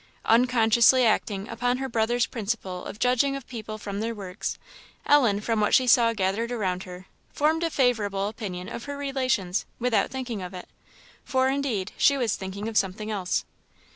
Unconsciously 0.25 1.05
acting 1.05 1.47
upon 1.47 1.77
her 1.77 1.87
brother's 1.87 2.25
principle 2.25 2.85
of 2.85 2.97
judging 2.97 3.35
of 3.35 3.45
people 3.47 3.77
from 3.77 3.99
their 3.99 4.15
works, 4.15 4.57
Ellen, 5.05 5.41
from 5.41 5.59
what 5.61 5.75
she 5.75 5.85
saw 5.85 6.11
gathered 6.13 6.51
around 6.51 6.85
her, 6.85 7.05
formed 7.31 7.61
a 7.63 7.69
favourable 7.69 8.27
opinion 8.27 8.67
of 8.67 8.85
her 8.85 8.97
relations, 8.97 9.63
without 9.77 10.09
thinking 10.09 10.41
of 10.41 10.55
it, 10.55 10.67
for 11.23 11.49
indeed 11.49 11.91
she 11.97 12.17
was 12.17 12.35
thinking 12.35 12.67
of 12.67 12.77
something 12.79 13.11
else. 13.11 13.45